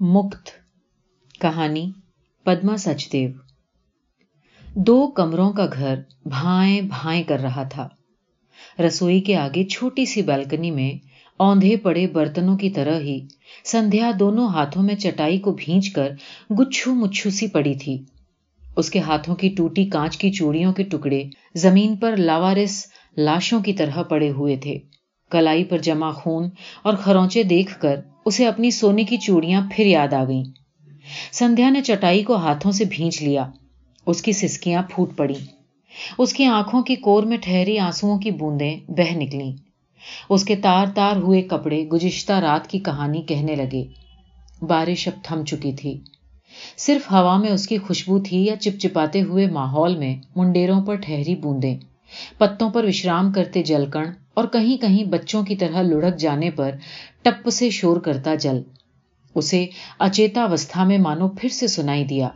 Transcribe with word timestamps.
مکت 0.00 0.48
کہانی 1.40 1.92
پدما 2.46 2.76
سچدیو۔ 2.76 3.30
دو 4.76 5.06
کمروں 5.06 5.52
کا 5.52 5.66
گھر 5.72 5.94
بھائیں 6.24 6.80
بھائیں 6.80 7.22
کر 7.22 7.40
رہا 7.40 7.62
تھا۔ 7.62 7.88
رسوئی 8.86 9.20
کے 9.20 9.36
آگے 9.36 9.64
چھوٹی 9.64 10.04
سی 10.04 10.22
بالکنی 10.22 10.70
میں 10.70 10.92
اوندھے 11.36 11.76
پڑے 11.76 12.06
برتنوں 12.06 12.56
کی 12.56 12.70
طرح 12.70 13.00
ہی 13.00 13.18
سندھیا 13.64 14.10
دونوں 14.20 14.48
ہاتھوں 14.48 14.82
میں 14.82 14.94
چٹائی 14.94 15.38
کو 15.38 15.52
بھینچ 15.52 15.90
کر 15.90 16.12
گچھو 16.60 16.94
مچھو 16.94 17.30
سی 17.30 17.46
پڑی 17.46 17.74
تھی۔ 17.74 18.04
اس 18.76 18.90
کے 18.90 18.98
ہاتھوں 18.98 19.36
کی 19.36 19.48
ٹوٹی 19.48 19.84
کانچ 19.84 20.16
کی 20.16 20.32
چوڑیوں 20.32 20.72
کے 20.72 20.82
ٹکڑے 20.82 21.24
زمین 21.54 21.96
پر 21.96 22.16
لاوارس 22.16 22.84
لاشوں 23.16 23.60
کی 23.60 23.72
طرح 23.72 24.02
پڑے 24.02 24.30
ہوئے 24.30 24.56
تھے۔ 24.56 24.78
کلائی 25.30 25.64
پر 25.64 25.78
جمع 25.78 26.10
خون 26.10 26.48
اور 26.82 26.94
کھرونچے 26.94 27.42
دیکھ 27.42 27.80
کر 27.80 28.00
اسے 28.24 28.46
اپنی 28.46 28.70
سونے 28.70 29.04
کی 29.04 29.16
چوڑیاں 29.16 29.60
پھر 29.76 29.86
یاد 29.86 30.12
آ 30.12 30.24
گئیں۔ 30.24 30.44
سندھیا 31.32 31.70
نے 31.70 31.80
چٹائی 31.82 32.22
کو 32.22 32.36
ہاتھوں 32.36 32.72
سے 32.72 32.84
بھینچ 32.84 33.22
لیا۔ 33.22 33.50
اس 34.06 34.22
کی 34.22 34.32
سسکیاں 34.32 34.82
پھوٹ 34.90 35.16
پڑی۔ 35.16 35.34
اس 36.18 36.32
کی 36.32 36.44
آنکھوں 36.44 36.82
کی 36.82 36.94
کور 36.94 37.22
میں 37.22 37.36
ٹھہری 37.42 37.78
آنسوؤں 37.78 38.18
کی 38.18 38.30
بوندیں 38.30 38.76
بہ 38.88 39.14
نکلیں۔ 39.14 39.52
اس 40.28 40.44
کے 40.44 40.56
تار 40.56 40.86
تار 40.94 41.16
ہوئے 41.16 41.42
کپڑے 41.42 41.84
گزشتہ 41.84 42.32
رات 42.32 42.66
کی 42.66 42.78
کہانی 42.78 43.22
کہنے 43.22 43.56
لگے۔ 43.56 43.84
بارش 44.66 45.08
اب 45.08 45.24
تھم 45.24 45.44
چکی 45.44 45.72
تھی۔ 45.72 46.00
صرف 46.76 47.12
ہوا 47.12 47.36
میں 47.36 47.50
اس 47.50 47.68
کی 47.68 47.78
خوشبو 47.78 48.18
تھی 48.18 48.46
یا 48.46 48.56
چپچپاتے 48.56 49.22
ہوئے 49.22 49.46
ماحول 49.46 49.96
میں 49.96 50.16
منڈیروں 50.36 50.80
پر 50.82 50.94
ٹھہری 50.94 51.34
بوندیں۔ 51.36 51.78
پتوں 52.38 52.70
پر 52.70 52.84
وشرام 52.84 53.32
کرتے 53.32 53.62
جلکن 53.62 54.04
اور 54.34 54.44
کہیں 54.44 54.76
کہیں 54.76 55.04
بچوں 55.04 55.42
کی 55.42 55.56
طرح 55.56 55.82
لڑک 55.82 56.16
جانے 56.16 56.50
پر 56.50 56.70
ٹپ 57.22 57.48
سے 57.48 57.70
شور 57.70 57.96
کرتا 57.96 58.34
جل۔ 58.34 58.62
اسے 59.34 59.66
اچیتاوستھا 59.98 60.84
میں 60.84 60.98
مانو 60.98 61.28
پھر 61.28 61.48
سے 61.48 61.66
سنائی 61.66 62.04
دیا۔ 62.04 62.28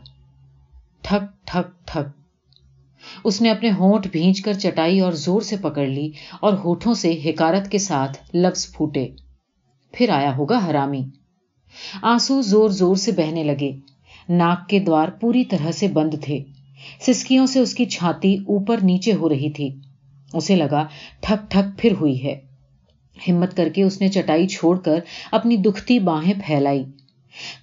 ٹھک 1.03 1.47
ٹھک 1.47 1.87
ٹھک۔ 1.87 2.09
اس 3.25 3.43
نے 3.43 3.51
اپنے 3.51 3.71
ہونٹ 3.71 4.07
بھینچ 4.13 4.41
کر 4.41 4.53
چٹائی 4.53 5.01
اور 5.01 5.13
زور 5.13 5.41
سے 5.41 5.57
پکڑ 5.57 5.87
لی 5.87 6.11
اور 6.41 6.53
ہوٹھوں 6.53 6.95
سے 6.95 7.21
ہکارت 7.25 7.71
کے 7.71 7.79
ساتھ 7.79 8.37
لفظ 8.37 8.73
پھوٹے۔ 8.73 9.09
پھر 9.93 10.09
آیا 10.09 10.37
ہوگا 10.37 10.67
ہرامی 10.67 11.05
آنسو 12.03 12.43
زور 12.43 12.71
زور 12.71 12.97
سے 12.97 13.13
بہنے 13.13 13.45
لگے۔ 13.45 13.73
ناک 14.29 14.69
کے 14.69 14.79
دوار 14.79 15.09
پوری 15.09 15.45
طرح 15.45 15.73
سے 15.73 15.89
بند 15.89 16.15
تھے۔ 16.23 16.39
سسکیوں 17.01 17.47
سے 17.47 17.61
اس 17.61 17.75
کی 17.75 17.85
چھاتی 17.85 18.35
اوپر 18.35 18.77
نیچے 18.83 19.13
ہو 19.13 19.29
رہی 19.29 19.51
تھی۔ 19.51 19.75
اسے 20.35 20.57
لگا، 20.57 20.87
ٹھک 21.21 21.51
ٹھک 21.51 21.79
پھر 21.79 21.93
ہوئی 22.01 22.25
ہے۔ 22.25 22.41
ہمت 23.29 23.57
کر 23.57 23.69
کے 23.69 23.83
اس 23.83 24.01
نے 24.01 24.09
چٹائی 24.09 24.47
چھوڑ 24.47 24.79
کر 24.79 25.01
اپنی 25.31 25.57
دکھتی 25.57 25.99
باہیں 25.99 26.35
پھیلائی۔ 26.47 26.85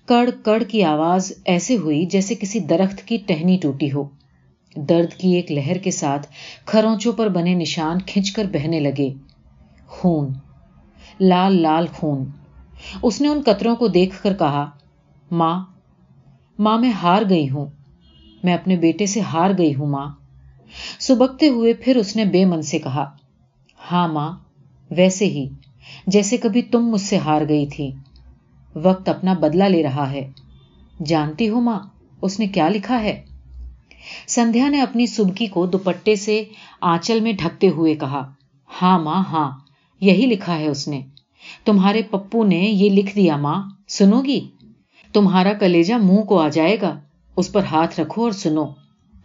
کڑ 0.06 0.30
کڑ 0.44 0.64
کی 0.64 0.84
آواز 0.84 1.32
ایسے 1.46 1.78
ہوئی 1.78 2.06
جیسے 2.06 2.36
کسی 2.36 2.60
درخت 2.60 3.08
کی 3.08 3.18
ٹہنی 3.18 3.58
ٹوٹی 3.62 3.92
ہو۔ 3.92 4.10
درد 4.76 5.14
کی 5.14 5.32
ایک 5.32 5.52
لہر 5.52 5.78
کے 5.78 5.92
ساتھ 5.92 6.28
کھرونچوں 6.66 7.14
پر 7.14 7.28
بنے 7.28 7.54
نشان 7.54 8.02
کھنچ 8.02 8.32
کر 8.32 8.44
بہنے 8.54 8.80
لگے۔ 8.80 9.14
خون۔ 9.88 10.34
لال 11.20 11.62
لال 11.62 11.88
خون۔ 11.94 12.26
اس 13.04 13.22
نے 13.22 13.28
ان 13.28 13.42
قطروں 13.46 13.76
کو 13.76 13.88
دیکھ 13.88 14.24
کر 14.24 14.34
کہا، 14.34 14.70
ماں 15.32 15.66
ماں 16.60 16.78
میں 16.78 16.92
ہار 16.92 17.22
گئی 17.30 17.50
ہوں۔ 17.50 17.66
میں 18.44 18.54
اپنے 18.54 18.76
بیٹے 18.76 19.06
سے 19.06 19.20
ہار 19.20 19.52
گئی 19.58 19.76
ہوں، 19.76 19.88
ماں۔ 19.88 20.10
سبکتے 21.00 21.48
ہوئے 21.48 21.74
پھر 21.74 21.96
اس 21.96 22.16
نے 22.16 22.26
بے 22.26 22.46
من 22.46 22.62
سے 22.62 22.80
کہا 22.80 23.10
ہاں 23.92 24.08
ماں، 24.08 24.32
ویسے 24.92 25.26
ہی، 25.26 25.50
جیسے 26.08 26.38
کبھی 26.38 26.62
تم 26.62 26.86
مجھ 26.86 27.02
سے 27.02 27.18
ہار 27.18 27.42
گئی 27.50 27.66
تھی۔ 27.66 27.92
وقت 28.76 29.10
اپنا 29.10 29.34
بدلہ 29.34 29.64
لے 29.64 29.84
رہا 29.84 30.12
ہے۔ 30.12 30.32
جانتی 31.06 31.50
ہو 31.50 31.62
ماں، 31.62 31.80
اس 32.22 32.40
نے 32.40 32.48
کیا 32.48 32.70
لکھا 32.70 33.04
ہے؟ 33.04 33.22
سندھیا 34.28 34.70
نے 34.70 34.82
اپنی 34.82 35.08
سبکی 35.08 35.48
کو 35.48 35.66
دوپٹے 35.66 36.16
سے 36.16 36.44
آنچل 36.82 37.20
میں 37.20 37.34
ڈھکتے 37.34 37.70
ہوئے 37.70 37.96
کہا 37.96 38.32
ہاں 38.82 39.00
ماں 39.00 39.24
ہاں 39.24 39.52
یہی 40.02 40.26
لکھا 40.26 40.60
ہے 40.60 40.68
اس 40.68 40.88
نے۔ 40.88 41.02
تمہارے 41.66 42.02
پپو 42.02 42.44
نے 42.44 42.60
یہ 42.60 42.90
لکھ 42.90 43.16
دیا 43.16 43.38
ماں، 43.38 43.70
سنو 43.88 44.22
گی؟ 44.22 44.48
تمہارا 45.14 45.54
کلیجا 45.54 45.98
منہ 45.98 46.22
کو 46.22 46.40
آ 46.40 46.48
جائے 46.48 46.78
گا، 46.82 47.00
اس 47.38 47.52
پر 47.52 47.64
ہاتھ 47.64 48.00
رکھو 48.00 48.24
اور 48.24 48.32
سنو۔ 48.32 48.66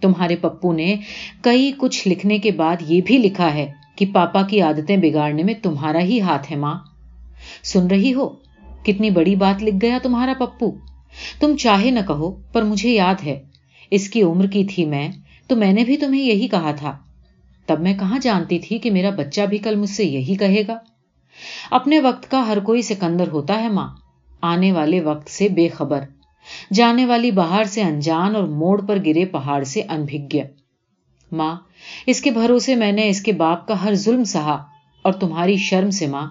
تمہارے 0.00 0.36
پپو 0.36 0.72
نے 0.72 0.96
کئی 1.40 1.72
کچھ 1.78 2.08
لکھنے 2.08 2.38
کے 2.38 2.50
بعد 2.50 2.76
یہ 2.80 3.00
بھی 3.06 3.18
لکھا 3.18 3.54
ہے 3.54 3.72
کہ 3.96 4.06
پاپا 4.12 4.42
کی 4.42 4.60
عادتیں 4.60 4.96
بگاڑنے 4.96 5.42
میں 5.42 5.54
تمہارا 5.62 6.00
ہی 6.00 6.20
ہاتھ 6.20 6.52
ہے 6.52 6.56
ماں۔ 6.56 6.74
سن 7.64 7.86
رہی 7.86 8.14
ہو؟ 8.14 8.28
کتنی 8.82 9.10
بڑی 9.10 9.36
بات 9.36 9.62
لکھ 9.62 9.76
گیا 9.82 9.98
تمہارا 10.02 10.32
پپو۔ 10.38 10.70
تم 11.40 11.56
چاہے 11.56 11.90
نہ 11.90 12.00
کہو، 12.08 12.30
پر 12.52 12.62
مجھے 12.62 12.90
یاد 12.90 13.14
ہے۔ 13.24 13.42
اس 13.90 14.08
کی 14.08 14.22
عمر 14.22 14.46
کی 14.46 14.64
تھی 14.64 14.84
میں، 14.84 15.08
تو 15.46 15.56
میں 15.56 15.72
نے 15.72 15.84
بھی 15.84 15.96
تمہیں 15.96 16.22
یہی 16.22 16.48
کہا 16.48 16.72
تھا۔ 16.72 16.98
تب 17.66 17.80
میں 17.80 17.94
کہاں 17.98 18.18
جانتی 18.22 18.58
تھی 18.58 18.78
کہ 18.78 18.90
میرا 18.90 19.10
بچہ 19.10 19.40
بھی 19.40 19.58
کل 19.58 19.74
مجھ 19.74 19.90
سے 19.90 20.04
یہی 20.04 20.34
کہے 20.34 20.62
گا؟ 20.68 20.78
اپنے 21.70 22.00
وقت 22.00 22.30
کا 22.30 22.48
ہر 22.48 22.58
کوئی 22.60 22.82
سکندر 22.82 23.28
ہوتا 23.28 23.62
ہے 23.62 23.68
ماں۔ 23.68 23.88
آنے 24.42 24.72
والے 24.72 25.00
وقت 25.00 25.30
سے 25.30 25.48
بے 25.48 25.68
خبر۔ 25.68 26.00
جانے 26.72 27.06
والی 27.06 27.30
باہر 27.30 27.64
سے 27.64 27.82
انجان 27.82 28.36
اور 28.36 28.42
موڑ 28.42 28.86
پر 28.86 28.98
گرے 29.06 29.24
پہاڑ 29.24 29.62
سے 29.64 29.82
انبھگیہ 29.88 30.42
ماں، 31.32 31.56
اس 32.06 32.20
کے 32.20 32.30
بھروسے 32.30 32.74
میں 32.74 32.92
نے 32.92 33.08
اس 33.08 33.20
کے 33.22 33.32
باپ 33.32 33.68
کا 33.68 33.84
ہر 33.84 33.94
ظلم 33.94 34.24
سہا 34.24 34.62
اور 35.02 35.12
تمہاری 35.12 35.56
شرم 35.56 35.90
سے 35.90 36.06
ماں، 36.06 36.26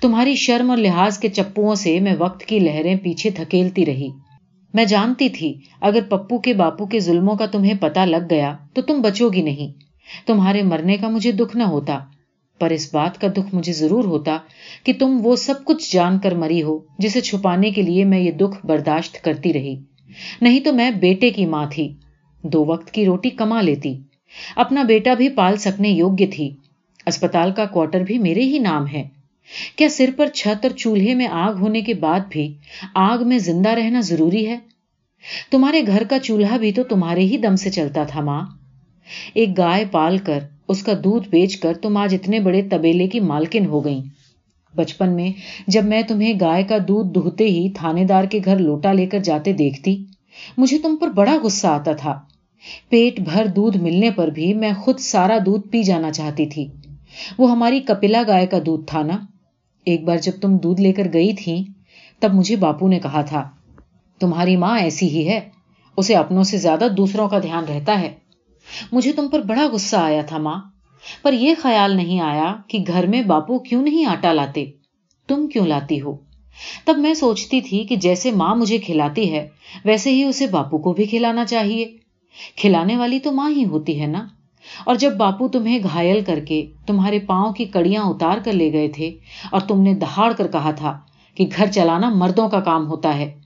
تمہاری 0.00 0.34
شرم 0.34 0.70
اور 0.70 0.78
لحاظ 0.78 1.18
کے 1.18 1.28
چپوؤں 1.28 1.74
سے 1.74 2.00
میں 2.00 2.14
وقت 2.18 2.44
کی 2.44 2.58
لہریں 2.58 2.96
پیچھے 3.02 3.30
تھکیلتی 3.30 3.86
رہی۔ 3.86 4.08
میں 4.74 4.84
جانتی 4.84 5.28
تھی، 5.28 5.54
اگر 5.80 6.00
پپو 6.08 6.38
کے 6.38 6.54
باپو 6.54 6.86
کے 6.86 7.00
ظلموں 7.00 7.36
کا 7.36 7.46
تمہیں 7.46 7.74
پتا 7.80 8.04
لگ 8.04 8.26
گیا 8.30 8.56
تو 8.74 8.82
تم 8.82 9.00
بچو 9.00 9.28
گی 9.28 9.42
نہیں۔ 9.42 9.72
تمہارے 10.26 10.62
مرنے 10.62 10.96
کا 10.96 11.08
مجھے 11.08 11.32
دکھ 11.32 11.56
نہ 11.56 11.62
ہوتا۔ 11.62 11.98
پر 12.60 12.70
اس 12.70 12.94
بات 12.94 13.20
کا 13.20 13.28
دکھ 13.36 13.54
مجھے 13.54 13.72
ضرور 13.72 14.04
ہوتا 14.04 14.38
کہ 14.84 14.92
تم 14.98 15.18
وہ 15.22 15.36
سب 15.36 15.64
کچھ 15.64 15.92
جان 15.92 16.18
کر 16.18 16.34
مری 16.34 16.62
ہو 16.62 16.78
جسے 16.98 17.20
چھپانے 17.20 17.70
کے 17.70 17.82
لیے 17.82 18.04
میں 18.04 18.18
یہ 18.18 18.30
دکھ 18.30 18.66
برداشت 18.66 19.24
کرتی 19.24 19.52
رہی۔ 19.52 19.76
نہیں 20.42 20.60
تو 20.60 20.72
میں 20.72 20.90
بیٹے 20.90 21.30
کی 21.30 21.46
ماں 21.46 21.66
تھی۔ 21.70 21.94
دو 22.42 22.64
وقت 22.64 22.90
کی 22.90 23.04
روٹی 23.04 23.30
کما 23.30 23.60
لیتی۔ 23.60 23.98
اپنا 24.56 24.82
بیٹا 24.82 25.14
بھی 25.14 25.28
پال 25.28 25.56
سکنے 25.56 25.88
یوگیہ 25.88 26.26
تھی۔ 26.26 26.56
اسپتال 27.06 27.52
کا 27.52 27.64
کوارٹر 27.64 28.00
بھی 28.00 28.18
میرے 28.18 28.40
ہی 28.40 28.58
نام 28.58 28.86
ہے۔ 28.86 29.08
کیا 29.76 29.88
سر 29.88 30.10
پر 30.16 30.26
چھت 30.26 30.64
اور 30.64 30.76
چولہے 30.76 31.14
میں 31.14 31.26
آگ 31.26 31.54
ہونے 31.54 31.80
کے 31.80 31.94
بعد 31.94 32.20
بھی 32.28 32.54
آگ 32.94 33.28
میں 33.28 33.38
زندہ 33.38 33.68
رہنا 33.68 34.00
ضروری 34.00 34.46
ہے؟ 34.46 34.58
تمہارے 35.50 35.82
گھر 35.86 36.02
کا 36.10 36.18
چولہا 36.18 36.56
بھی 36.56 36.72
تو 36.72 36.82
تمہارے 36.82 37.20
ہی 37.20 37.36
دم 37.36 37.56
سے 37.56 37.70
چلتا 37.70 38.04
تھا 38.04 38.20
ماں۔ 38.20 38.42
ایک 39.34 39.58
گائے 39.58 39.84
پال 39.90 40.18
کر 40.18 40.38
اس 40.68 40.82
کا 40.82 40.92
دودھ 41.04 41.28
بیچ 41.28 41.56
کر 41.56 41.74
تم 41.74 41.96
آج 41.96 42.14
اتنے 42.14 42.40
بڑے 42.40 42.62
تبیلے 42.62 43.06
کی 43.06 43.20
مالکن 43.20 43.66
ہو 43.66 43.84
گئیں۔ 43.84 44.00
بچپن 44.74 45.10
میں 45.10 45.30
جب 45.66 45.84
میں 45.84 46.02
تمہیں 46.02 46.32
گائے 46.40 46.62
کا 46.62 46.76
دودھ 46.88 47.18
دہتے 47.18 47.44
ہی 47.44 47.68
تھانے 47.70 48.04
دار 48.04 48.24
کے 48.24 48.40
گھر 48.44 48.58
لوٹا 48.58 48.92
لے 48.92 49.06
کر 49.06 49.18
جاتے 49.18 49.52
دیکھتی، 49.52 50.04
مجھے 50.58 50.78
تم 50.78 50.96
پر 50.96 51.08
بڑا 51.08 51.36
غصہ 51.42 51.66
آتا 51.66 51.92
تھا۔ 51.92 52.18
پیٹ 52.88 53.20
بھر 53.20 53.46
دودھ 53.46 53.76
ملنے 53.76 54.10
پر 54.10 54.28
بھی 54.28 54.54
میں 54.54 54.72
خود 54.72 54.98
سارا 54.98 55.38
دودھ 55.46 55.68
پی 55.68 55.82
جانا 55.82 56.10
چاہتی 56.10 56.46
تھی۔ 56.46 56.68
وہ 57.38 57.50
ہماری 57.50 57.80
کپلا 57.80 58.22
گائے 58.28 58.46
کا 58.46 58.58
دودھ 58.66 58.86
تھا 58.86 59.02
نا؟ 59.02 59.18
ایک 59.84 60.04
بار 60.04 60.16
جب 60.16 60.32
تم 60.40 60.56
دودھ 60.56 60.80
لے 60.80 60.92
کر 60.92 61.08
گئی 61.12 61.32
تھی 61.32 61.64
تب 62.20 62.34
مجھے 62.34 62.56
باپو 62.56 62.88
نے 62.88 62.98
کہا 62.98 63.22
تھا، 63.22 63.48
تمہاری 64.20 64.56
ماں 64.56 64.78
ایسی 64.78 65.08
ہی 65.08 65.28
ہے، 65.28 65.40
اسے 65.96 66.14
اپنوں 66.14 66.42
سے 66.42 66.58
زیادہ 66.58 66.86
دوسروں 66.96 67.28
کا 67.28 67.38
دھیان 67.38 67.64
رہتا 67.64 68.00
ہے۔ 68.00 68.21
مجھے 68.92 69.12
تم 69.12 69.28
پر 69.28 69.40
بڑا 69.40 69.68
غصہ 69.72 69.96
آیا 69.96 70.22
تھا 70.22 70.38
ماں۔ 70.38 70.60
پر 71.22 71.32
یہ 71.32 71.54
خیال 71.58 71.96
نہیں 71.96 72.20
آیا 72.20 72.56
کہ 72.68 72.78
گھر 72.86 73.06
میں 73.06 73.22
باپو 73.22 73.58
کیوں 73.58 73.82
نہیں 73.82 74.04
آٹا 74.04 74.32
لاتے۔ 74.32 74.64
تم 75.28 75.46
کیوں 75.46 75.66
لاتی 75.66 76.00
ہو؟ 76.00 76.16
تب 76.84 76.98
میں 76.98 77.14
سوچتی 77.14 77.60
تھی 77.60 77.84
کہ 77.84 77.96
جیسے 77.96 78.30
ماں 78.30 78.54
مجھے 78.54 78.78
کھلاتی 78.78 79.32
ہے، 79.32 79.48
ویسے 79.84 80.10
ہی 80.10 80.22
اسے 80.22 80.46
باپو 80.46 80.78
کو 80.78 80.92
بھی 80.92 81.04
کھلانا 81.04 81.44
چاہیے۔ 81.44 81.96
کھلانے 82.56 82.96
والی 82.96 83.18
تو 83.18 83.32
ماں 83.32 83.50
ہی 83.50 83.64
ہوتی 83.64 84.00
ہے 84.00 84.06
نا۔ 84.06 84.26
اور 84.84 84.94
جب 84.94 85.16
باپو 85.16 85.48
تمہیں 85.48 85.78
گھائل 85.82 86.24
کر 86.24 86.40
کے 86.40 86.66
تمہارے 86.86 87.18
پاؤں 87.18 87.52
کی 87.52 87.64
کڑیاں 87.64 88.02
اتار 88.02 88.38
کر 88.44 88.52
لے 88.52 88.72
گئے 88.72 88.88
تھے 88.88 89.18
اور 89.50 89.60
تم 89.60 89.80
نے 89.80 89.94
دہاڑ 89.94 90.32
کر 90.32 90.46
کہا 90.48 90.70
تھا 90.70 90.98
کہ 91.34 91.46
گھر 91.56 91.66
چلانا 91.70 92.08
مردوں 92.08 92.48
کا 92.48 92.60
کام 92.60 92.86
ہوتا 92.86 93.18
ہے۔ 93.18 93.40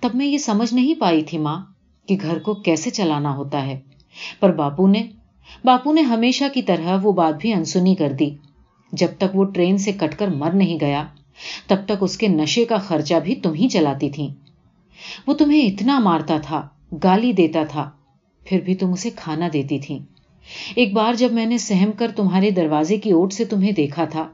تب 0.00 0.08
میں 0.14 0.26
یہ 0.26 0.38
سمجھ 0.38 0.74
نہیں 0.74 1.00
پائی 1.00 1.22
تھی 1.22 1.38
ماں 1.38 1.64
کہ 2.08 2.16
گھر 2.20 2.38
کو 2.38 2.54
کیسے 2.54 2.90
چلانا 2.90 3.36
ہوتا 3.36 3.66
ہے۔ 3.66 3.80
پر 4.40 4.52
باپو 4.54 4.86
نے 4.86 5.02
باپو 5.64 5.92
نے 5.92 6.00
ہمیشہ 6.00 6.44
کی 6.54 6.62
طرح 6.62 6.96
وہ 7.02 7.12
بات 7.12 7.34
بھی 7.40 7.52
انسنی 7.52 7.94
کر 7.94 8.12
دی۔ 8.12 8.30
جب 8.92 9.08
تک 9.18 9.36
وہ 9.36 9.44
ٹرین 9.44 9.78
سے 9.78 9.92
کٹ 9.92 10.18
کر 10.18 10.28
مر 10.28 10.50
نہیں 10.50 10.78
گیا، 10.80 11.04
تب 11.66 11.76
تک 11.86 12.02
اس 12.02 12.16
کے 12.18 12.28
نشے 12.28 12.64
کا 12.64 12.76
خرچہ 12.78 13.14
بھی 13.24 13.34
تم 13.34 13.52
ہی 13.52 13.68
چلاتی 13.68 14.10
تھیں۔ 14.10 14.28
وہ 15.26 15.34
تمہیں 15.34 15.62
اتنا 15.62 15.98
مارتا 15.98 16.36
تھا، 16.42 16.68
گالی 17.04 17.32
دیتا 17.32 17.62
تھا، 17.68 17.90
پھر 18.44 18.60
بھی 18.60 18.74
تم 18.74 18.92
اسے 18.92 19.10
کھانا 19.16 19.48
دیتی 19.52 19.78
تھی 19.78 19.98
ایک 20.76 20.92
بار 20.92 21.14
جب 21.14 21.32
میں 21.32 21.46
نے 21.46 21.58
سہم 21.58 21.90
کر 21.98 22.10
تمہارے 22.16 22.50
دروازے 22.50 22.96
کی 22.96 23.10
اوٹ 23.10 23.32
سے 23.32 23.44
تمہیں 23.44 23.72
دیکھا 23.72 24.04
تھا، 24.04 24.28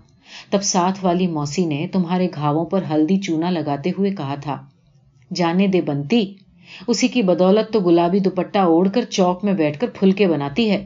تب 0.51 0.63
ساتھ 0.63 1.05
والی 1.05 1.27
موسی 1.27 1.65
نے 1.65 1.87
تمہارے 1.93 2.29
گھاووں 2.35 2.65
پر 2.65 2.83
ہلدی 2.91 3.17
چونا 3.17 3.51
لگاتے 3.51 3.91
ہوئے 3.99 4.11
کہا 4.11 4.35
تھا، 4.35 4.63
جانے 5.35 5.67
دے 5.67 5.81
بنتی۔ 5.81 6.35
اسی 6.87 7.09
کی 7.09 7.23
بدولت 7.23 7.73
تو 7.73 7.81
گلابی 7.81 8.19
دوپٹہ 8.19 8.59
اوڑھ 8.59 8.89
کر 8.95 9.03
چوک 9.03 9.45
میں 9.45 9.53
بیٹھ 9.53 9.79
کر 9.81 9.87
پھلکے 9.95 10.27
بناتی 10.27 10.71
ہے۔ 10.71 10.85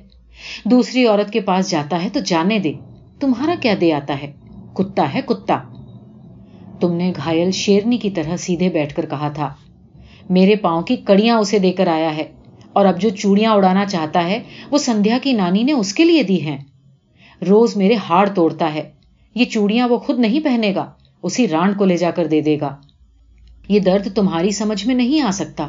دوسری 0.64 1.06
عورت 1.06 1.30
کے 1.30 1.40
پاس 1.40 1.70
جاتا 1.70 2.02
ہے 2.04 2.08
تو 2.12 2.20
جانے 2.20 2.58
دے۔ 2.58 2.72
تمہارا 3.20 3.54
کیا 3.62 3.74
دے 3.80 3.92
آتا 3.92 4.20
ہے؟ 4.22 4.32
کتا 4.74 5.14
ہے 5.14 5.20
کتا۔ 5.26 5.58
تم 6.80 6.92
نے 6.94 7.12
گھائل 7.16 7.50
شیرنی 7.50 7.96
کی 7.96 8.10
طرح 8.10 8.36
سیدھے 8.36 8.68
بیٹھ 8.68 8.94
کر 8.94 9.06
کہا 9.06 9.28
تھا، 9.28 9.54
میرے 10.30 10.56
پاؤں 10.56 10.82
کی 10.82 10.96
کڑیاں 10.96 11.38
اسے 11.38 11.58
دے 11.58 11.72
کر 11.72 11.86
آیا 11.86 12.16
ہے، 12.16 12.24
اور 12.72 12.86
اب 12.86 13.00
جو 13.00 13.08
چوڑیاں 13.08 13.52
اڑانا 13.52 13.84
چاہتا 13.86 14.26
ہے، 14.26 14.42
وہ 14.70 14.78
سندھیا 14.78 15.18
کی 15.22 15.32
نانی 15.32 15.62
نے 15.62 15.72
اس 15.72 15.94
کے 15.94 16.04
لیے 16.04 16.22
دی 16.22 16.40
ہیں۔ 16.42 16.58
روز 17.48 17.76
میرے 17.76 17.94
ہاڑ 18.08 18.28
توڑتا 18.28 18.74
ہے، 18.74 18.90
یہ 19.34 19.44
چوڑیاں 19.44 19.88
وہ 19.88 19.98
خود 19.98 20.18
نہیں 20.18 20.40
پہنے 20.40 20.74
گا، 20.74 20.86
اسی 21.22 21.48
رانڈ 21.48 21.76
کو 21.76 21.84
لے 21.84 21.96
جا 21.96 22.10
کر 22.10 22.26
دے 22.26 22.40
دے 22.40 22.56
گا۔ 22.60 22.76
یہ 23.68 23.80
درد 23.80 24.08
تمہاری 24.14 24.50
سمجھ 24.50 24.86
میں 24.86 24.94
نہیں 24.94 25.20
آ 25.20 25.30
سکتا۔ 25.30 25.68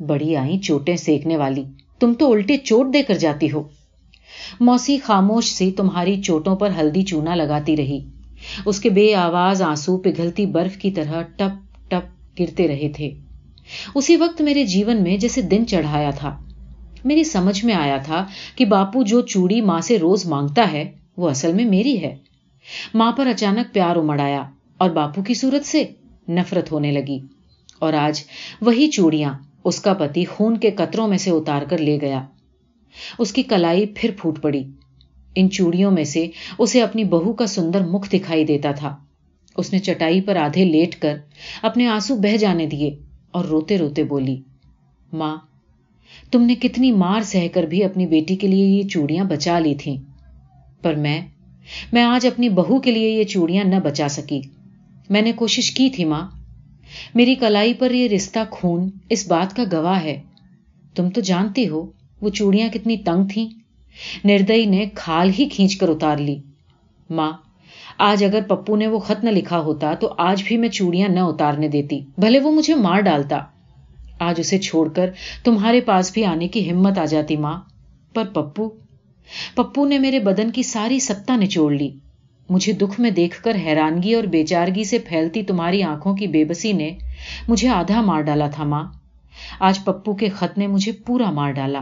بڑی 0.00 0.36
آئی 0.36 0.58
چوٹیں 0.58 0.96
سیکنے 0.96 1.36
والی، 1.36 1.64
تم 1.98 2.14
تو 2.14 2.32
الٹے 2.32 2.56
چوٹ 2.56 2.92
دے 2.92 3.02
کر 3.02 3.14
جاتی 3.14 3.52
ہو۔ 3.52 3.68
موسی 4.60 4.98
خاموش 4.98 5.52
سی 5.52 5.72
تمہاری 5.72 6.22
چوٹوں 6.22 6.56
پر 6.56 6.70
ہلدی 6.80 7.02
چونا 7.02 7.34
لگاتی 7.34 7.76
رہی۔ 7.76 8.00
اس 8.66 8.80
کے 8.80 8.90
بے 8.90 9.14
آواز 9.14 9.62
آنسو 9.62 9.98
پگھلتی 9.98 10.46
برف 10.46 10.76
کی 10.76 10.90
طرح 10.90 11.22
ٹپ 11.22 11.90
ٹپ 11.90 12.40
گرتے 12.40 12.68
رہے 12.68 12.88
تھے۔ 12.88 13.10
اسی 13.94 14.16
وقت 14.16 14.40
میرے 14.40 14.64
جیون 14.64 15.02
میں 15.02 15.16
جیسے 15.16 15.42
دن 15.42 15.66
چڑھایا 15.66 16.10
تھا۔ 16.10 16.40
میری 17.04 17.24
سمجھ 17.24 17.64
میں 17.64 17.74
آیا 17.74 17.96
تھا 17.96 18.26
کہ 18.56 18.64
باپو 18.64 19.02
جو 19.02 19.20
چوڑی 19.20 19.60
ماں 19.60 19.80
سے 19.80 19.98
روز 19.98 20.26
مانگتا 20.26 20.72
ہے، 20.72 20.92
وہ 21.16 21.30
اصل 21.30 21.52
میں 21.52 21.64
میری 21.64 22.02
ہے۔ 22.02 22.16
ماں 22.94 23.12
پر 23.12 23.26
اچانک 23.26 23.74
پیار 23.74 23.96
امڑ 23.96 24.20
آیا 24.20 24.42
اور 24.78 24.90
باپو 24.90 25.22
کی 25.22 25.34
صورت 25.34 25.64
سے 25.66 25.84
نفرت 26.28 26.72
ہونے 26.72 26.92
لگی 26.92 27.18
اور 27.78 27.92
آج 27.92 28.22
وہی 28.60 28.88
چوڑیاں 28.90 29.32
اس 29.64 29.80
کا 29.80 29.92
پتی 29.92 30.24
خون 30.24 30.56
کے 30.56 30.70
قطروں 30.70 31.08
میں 31.08 31.18
سے 31.18 31.30
اتار 31.30 31.62
کر 31.62 31.78
لے 31.78 31.98
گیا۔ 32.00 32.24
اس 33.18 33.32
کی 33.32 33.42
کلائی 33.42 33.86
پھر 33.94 34.10
پھوٹ 34.20 34.42
پڑی۔ 34.42 34.64
ان 35.34 35.50
چوڑیوں 35.50 35.90
میں 35.90 36.04
سے 36.04 36.26
اسے 36.58 36.82
اپنی 36.82 37.04
بہو 37.04 37.32
کا 37.32 37.46
سندر 37.46 37.80
مکھ 37.80 38.10
دکھائی 38.10 38.44
دیتا 38.44 38.72
تھا۔ 38.72 38.96
اس 39.56 39.72
نے 39.72 39.78
چٹائی 39.78 40.20
پر 40.20 40.36
آدھے 40.36 40.64
لیٹ 40.64 40.94
کر 40.94 41.16
اپنے 41.62 41.86
آنسو 41.86 42.16
بہ 42.16 42.36
جانے 42.36 42.66
دیے 42.66 42.96
اور 43.30 43.44
روتے 43.44 43.78
روتے 43.78 44.04
بولی، 44.04 44.36
ماں، 45.12 45.36
تم 46.30 46.42
نے 46.42 46.54
کتنی 46.54 46.92
مار 46.92 47.20
سہ 47.20 47.46
کر 47.52 47.62
بھی 47.62 47.84
اپنی 47.84 48.06
بیٹی 48.06 48.36
کے 48.36 48.48
لیے 48.48 48.66
یہ 48.66 48.82
چوڑیاں 48.82 49.24
بچا 49.24 49.58
لی 49.58 49.74
تھیں، 49.74 49.96
پر 50.82 50.94
میں 50.94 51.20
میں 51.92 52.02
آج 52.02 52.26
اپنی 52.26 52.48
بہو 52.48 52.80
کے 52.80 52.90
لیے 52.90 53.10
یہ 53.10 53.24
چوڑیاں 53.24 53.64
نہ 53.64 53.76
بچا 53.84 54.08
سکی۔ 54.08 54.40
میں 55.08 55.22
نے 55.22 55.32
کوشش 55.32 55.70
کی 55.70 55.90
تھی 55.90 56.04
ماں۔ 56.04 56.28
میری 57.14 57.34
کلائی 57.34 57.74
پر 57.74 57.90
یہ 57.90 58.08
رشتہ 58.08 58.38
خون 58.50 58.90
اس 59.10 59.26
بات 59.28 59.56
کا 59.56 59.64
گواہ 59.72 60.04
ہے۔ 60.04 60.20
تم 60.94 61.10
تو 61.10 61.20
جانتی 61.20 61.68
ہو 61.68 61.90
وہ 62.20 62.28
چوڑیاں 62.28 62.68
کتنی 62.68 62.96
تنگ 62.96 63.28
تھیں۔ 63.28 63.48
نردئی 64.24 64.66
نے 64.66 64.84
کھال 64.94 65.30
ہی 65.38 65.48
کھینچ 65.48 65.76
کر 65.76 65.88
اتار 65.88 66.16
لی۔ 66.16 66.36
ماں، 67.10 67.32
آج 67.98 68.24
اگر 68.24 68.40
پپو 68.42 68.76
نے 68.76 68.86
وہ 68.86 68.98
خط 68.98 69.24
نہ 69.24 69.30
لکھا 69.30 69.60
ہوتا 69.60 69.94
تو 69.94 70.14
آج 70.18 70.42
بھی 70.46 70.56
میں 70.56 70.68
چوڑیاں 70.68 71.08
نہ 71.08 71.20
اتارنے 71.20 71.68
دیتی۔ 71.68 72.00
بھلے 72.18 72.40
وہ 72.40 72.52
مجھے 72.52 72.74
مار 72.74 73.00
ڈالتا۔ 73.00 73.38
آج 74.18 74.40
اسے 74.40 74.58
چھوڑ 74.58 74.88
کر 74.88 75.10
تمہارے 75.44 75.80
پاس 75.80 76.12
بھی 76.12 76.24
آنے 76.24 76.48
کی 76.48 76.70
ہمت 76.70 76.98
آ 76.98 77.04
جاتی 77.04 77.36
ماں۔ 77.36 77.60
پر 78.14 78.24
پپو 78.24 78.68
پپو 79.54 79.86
نے 79.86 79.98
میرے 79.98 80.18
بدن 80.18 80.50
کی 80.50 80.62
ساری 80.62 81.00
ستا 81.00 81.36
نچوڑ 81.36 81.72
لی۔ 81.72 81.90
مجھے 82.48 82.72
دکھ 82.72 83.00
میں 83.00 83.10
دیکھ 83.10 83.42
کر 83.42 83.54
حیرانگی 83.54 84.14
اور 84.14 84.24
بےچارگی 84.24 84.84
سے 84.84 84.98
پھیلتی 84.98 85.42
تمہاری 85.42 85.82
آنکھوں 85.82 86.16
کی 86.16 86.26
بے 86.26 86.44
بسی 86.44 86.72
نے 86.72 86.98
مجھے 87.48 87.68
آدھا 87.68 88.00
مار 88.00 88.20
ڈالا 88.20 88.48
تھا، 88.48 88.64
ماں۔ 88.64 88.84
آج 89.60 89.84
پپو 89.84 90.14
کے 90.14 90.28
خط 90.28 90.58
نے 90.58 90.66
مجھے 90.66 90.92
پورا 90.92 91.30
مار 91.30 91.52
ڈالا۔ 91.52 91.80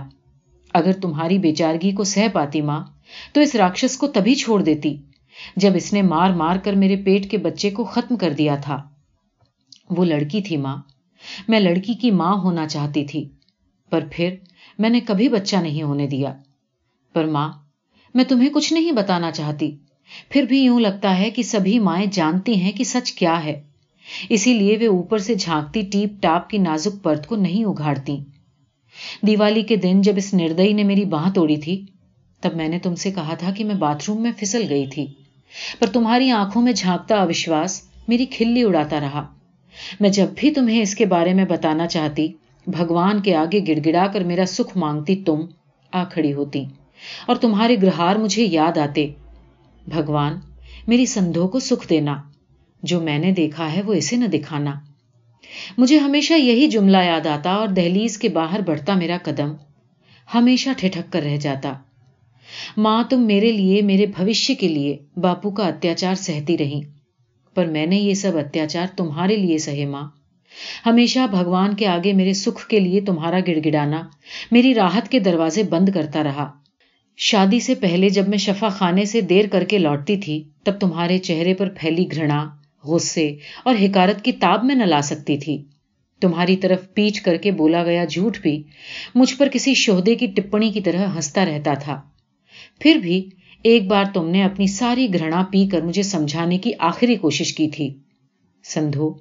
اگر 0.75 0.93
تمہاری 0.93 1.39
بےچارگی 1.39 1.93
کو 1.93 2.05
سہ 2.05 2.29
پاتی، 2.33 2.61
ماں، 2.61 2.85
تو 3.33 3.41
اس 3.41 3.55
راکشس 3.55 3.97
کو 3.97 4.07
تبھی 4.07 4.35
چھوڑ 4.35 4.63
دیتی، 4.63 4.97
جب 5.57 5.71
اس 5.75 5.93
نے 5.93 6.03
مار 6.03 6.31
مار 6.31 6.57
کر 6.57 6.73
میرے 6.73 6.97
پیٹ 6.97 7.31
کے 7.31 7.39
بچے 7.39 7.71
کو 7.71 7.85
ختم 7.85 8.17
کر 8.17 8.33
دیا 8.33 8.57
تھا۔ 8.57 8.83
وہ 9.91 10.05
لڑکی 10.05 10.43
تھی، 10.43 10.57
ماں۔ 10.57 10.77
میں 11.49 11.61
لڑکی 11.61 11.95
کی 11.95 12.11
ماں 12.11 12.35
ہونا 12.35 12.67
چاہتی 12.69 13.05
تھی، 13.05 13.29
پر 13.91 14.05
پھر 14.11 14.35
میں 14.79 14.91
نے 14.91 15.01
کبھی 15.01 15.29
بچہ 15.29 15.57
نہیں 15.57 15.83
ہونے 15.83 16.07
دیا۔ 16.07 16.35
پر 17.13 17.25
ماں، 17.25 17.53
میں 18.15 18.25
تمہیں 18.25 18.49
کچھ 18.49 18.73
نہیں 18.73 18.93
بتانا 18.93 19.31
چاہتی۔ 19.31 19.77
پھر 20.29 20.43
بھی 20.43 20.61
یوں 20.61 20.81
لگتا 20.81 21.19
ہے 21.19 21.31
کہ 21.31 21.43
سبھی 21.43 21.79
مائیں 21.79 22.07
جانتی 22.13 22.61
ہیں 22.61 22.73
کہ 22.73 22.85
سچ 22.85 23.13
کیا 23.13 23.45
ہے۔ 23.45 23.63
اسی 24.29 24.55
لیے 24.55 24.79
وہ 24.81 24.97
اوپر 24.97 25.19
سے 25.19 25.35
جھانکتی 25.35 25.83
ٹیپ 25.83 26.23
ٹاپ 26.23 26.51
کی 26.51 26.59
نازک 26.59 27.03
پرت 27.03 27.27
کو 27.27 27.37
نہیں 27.37 27.65
اگاڑتی 27.65 28.19
دیوالی 29.27 29.63
کے 29.63 29.77
دن 29.77 30.01
جب 30.01 30.13
اس 30.17 30.35
نردئی 30.35 30.73
نے 30.73 30.83
میری 30.83 31.05
باہ 31.05 31.31
توڑی 31.31 31.57
تھی، 31.57 31.87
تب 32.41 32.57
میں 32.57 32.69
نے 32.69 32.79
تم 32.79 32.95
سے 32.95 33.11
کہا 33.11 33.35
تھا 33.35 33.51
کہ 33.51 33.65
میں 33.65 33.75
باتھ 33.75 34.05
روم 34.09 34.23
میں 34.23 34.33
پھسل 34.37 34.67
گئی 34.69 34.87
تھی۔ 34.87 35.07
پر 35.79 35.87
تمہاری 35.87 36.31
آنکھوں 36.31 36.63
میں 36.63 36.73
جھانکتا 36.73 37.17
اوشواس 37.17 37.83
میری 38.09 38.27
کھلی 38.27 38.63
اڑاتا 38.63 39.01
رہا۔ 39.01 39.27
میں 40.01 40.11
جب 40.11 40.27
بھی 40.37 40.51
تمہیں 40.51 40.83
اس 40.83 40.95
کے 40.95 41.07
بارے 41.07 41.35
میں 41.35 41.45
بتانا 41.45 41.87
چاہتی، 41.87 42.29
بھگوان 42.67 43.21
کے 43.21 43.35
آگے 43.35 43.61
گڑ 43.69 43.79
گڑا 43.87 44.07
کر 44.07 44.25
میرا 44.25 44.47
سکھ 44.47 44.77
مانگتی 44.77 45.17
تم 45.17 45.41
آ 45.93 46.05
کھڑی 46.05 46.33
ہوتی۔ 46.33 46.65
اور 47.27 47.37
تمہارے 47.37 47.77
گرہار 47.83 48.17
مجھے 48.17 48.45
یاد 48.45 48.79
آتے۔ 48.79 49.11
بھگوان، 49.87 50.39
میری 50.87 51.07
سندھو 51.07 51.49
کو 51.49 51.59
سکھ 51.59 51.89
دینا۔ 51.89 52.17
جو 52.83 53.01
میں 53.01 53.19
نے 53.19 53.33
دیکھا 53.33 53.73
ہے 53.73 53.83
وہ 53.83 53.93
اسے 53.93 54.17
نہ 54.17 54.25
دکھانا۔ 54.25 54.73
مجھے 55.79 55.99
ہمیشہ 55.99 56.35
یہی 56.35 56.67
جملہ 56.67 56.97
یاد 56.97 57.27
آتا 57.27 57.51
اور 57.51 57.69
دہلیز 57.69 58.19
کے 58.19 58.29
باہر 58.29 58.61
بڑھتا 58.61 58.95
میرا 58.95 59.19
قدم۔ 59.23 59.53
ہمیشہ 60.35 60.71
ٹھٹک 60.77 61.13
کر 61.13 61.23
رہ 61.23 61.37
جاتا۔ 61.37 61.73
ماں، 62.77 63.05
تم 63.11 63.27
میرے 63.27 63.53
لیے، 63.53 63.83
میرے 63.83 64.07
بھوشیہ 64.07 64.55
کے 64.55 64.69
لیے 64.69 64.97
باپو 65.17 65.51
کا 65.51 65.67
اتیاچار 65.67 66.15
سہتی 66.15 66.59
رہی 66.59 66.81
پر 67.55 67.67
میں 67.67 67.87
نے 67.87 67.97
یہ 67.97 68.15
سب 68.15 68.37
اتیاچار 68.37 68.87
تمہارے 68.97 69.37
لیے 69.37 69.59
سہے 69.59 69.87
ماں۔ 69.87 70.09
ہمیشہ 70.87 71.19
بھگوان 71.31 71.75
کے 71.75 71.87
آگے 71.87 72.13
میرے 72.13 72.33
سکھ 72.33 72.67
کے 72.67 72.81
لیے 72.81 73.01
تمہارا 73.01 73.39
گڑ 73.47 73.59
گڑانا، 73.65 74.03
میری 74.51 74.75
راحت 74.75 75.09
کے 75.09 75.19
دروازے 75.19 75.63
بند 75.63 75.89
کرتا 75.89 76.23
رہا۔ 76.23 76.66
شادی 77.17 77.61
سے 77.61 77.75
پہلے 77.75 78.09
جب 78.09 78.29
میں 78.29 78.39
شفا 78.39 78.69
خانے 78.69 79.05
سے 79.05 79.21
دیر 79.21 79.45
کر 79.53 79.65
کے 79.65 79.79
لوٹتی 79.79 80.17
تھی، 80.17 80.45
تب 80.65 80.73
تمہارے 80.81 81.19
چہرے 81.19 81.55
پر 81.55 81.69
پھیلی 81.77 82.07
گھرنا 82.11 82.49
غصے 82.85 83.37
اور 83.65 83.75
حکارت 83.83 84.25
کی 84.25 84.33
تاب 84.33 84.65
میں 84.65 84.75
نہ 84.75 84.85
لا 84.85 85.01
سکتی 85.01 85.39
تھی۔ 85.39 85.65
تمہاری 86.21 86.57
طرف 86.57 86.95
پیچھ 86.95 87.23
کر 87.23 87.37
کے 87.37 87.51
بولا 87.51 87.85
گیا 87.85 88.05
جھوٹ 88.05 88.39
بھی 88.39 88.63
مجھ 89.15 89.35
پر 89.35 89.49
کسی 89.53 89.75
شہدے 89.75 90.15
کی 90.15 90.27
ٹپنی 90.27 90.71
کی 90.71 90.81
طرح 90.81 91.07
ہنستا 91.17 91.45
رہتا 91.45 91.75
تھا۔ 91.75 92.01
پھر 92.81 92.97
بھی 92.97 93.31
ایک 93.63 93.87
بار 93.87 94.05
تم 94.15 94.29
نے 94.29 94.43
اپنی 94.43 94.67
ساری 94.67 95.09
گھرنا 95.15 95.45
پی 95.51 95.67
کر 95.67 95.81
مجھے 95.81 96.03
سمجھانے 96.03 96.59
کی 96.59 96.73
آخری 96.79 97.17
کوشش 97.17 97.55
کی 97.55 97.69
تھی۔ 97.69 97.95
سندھو، 98.65 99.15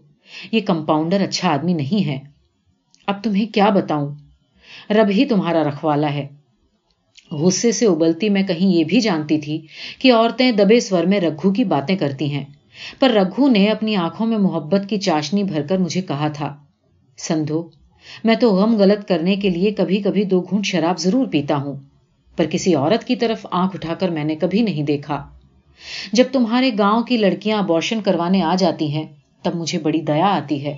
یہ 0.51 0.59
کمپاؤنڈر 0.61 1.21
اچھا 1.21 1.53
آدمی 1.53 1.73
نہیں 1.73 2.05
ہے۔ 2.05 2.19
اب 3.07 3.23
تمہیں 3.23 3.45
کیا 3.53 3.69
بتاؤں؟ 3.69 4.15
رب 4.89 5.09
ہی 5.09 5.25
تمہارا 5.25 5.63
رکھوالا 5.63 6.13
ہے۔ 6.13 6.27
غصے 7.31 7.71
سے 7.71 7.85
ابلتی 7.85 8.29
میں 8.29 8.43
کہیں 8.43 8.67
یہ 8.67 8.83
بھی 8.83 8.99
جانتی 8.99 9.37
تھی 9.37 9.61
کہ 9.99 10.13
عورتیں 10.13 10.51
دبے 10.51 10.79
سور 10.79 11.03
میں 11.03 11.19
رگھو 11.19 11.51
کی 11.51 11.63
باتیں 11.63 11.95
کرتی 11.95 12.31
ہیں۔ 12.31 12.45
پر 12.99 13.09
رگھو 13.09 13.47
نے 13.47 13.67
اپنی 13.67 13.95
آنکھوں 13.95 14.27
میں 14.27 14.37
محبت 14.37 14.81
کی 14.89 14.97
چاشنی 14.97 15.43
بھر 15.43 15.61
کر 15.61 15.77
مجھے 15.77 16.01
کہا 16.01 16.27
تھا، 16.27 16.55
سندھو، 17.17 17.63
میں 18.23 18.35
تو 18.35 18.55
غم 18.55 18.75
غلط 18.75 19.07
کرنے 19.07 19.35
کے 19.35 19.49
لیے 19.49 19.71
کبھی 19.71 20.01
کبھی 20.01 20.23
دو 20.23 20.41
گھونٹ 20.41 20.65
شراب 20.65 20.99
ضرور 20.99 21.25
پیتا 21.25 21.55
ہوں، 21.55 21.75
پر 22.37 22.45
کسی 22.45 22.75
عورت 22.75 23.03
کی 23.03 23.15
طرف 23.15 23.45
آنکھ 23.51 23.75
اٹھا 23.75 23.93
کر 23.93 24.09
میں 24.09 24.23
نے 24.23 24.35
کبھی 24.35 24.61
نہیں 24.61 24.83
دیکھا۔ 24.83 25.25
جب 26.13 26.23
تمہارے 26.31 26.71
گاؤں 26.77 27.03
کی 27.03 27.17
لڑکیاں 27.17 27.57
ابورشن 27.57 28.01
کروانے 28.01 28.41
آ 28.41 28.55
جاتی 28.55 28.87
ہیں، 28.87 29.05
تب 29.41 29.55
مجھے 29.55 29.79
بڑی 29.79 30.01
دیا 30.01 30.27
آتی 30.27 30.65
ہے۔ 30.65 30.75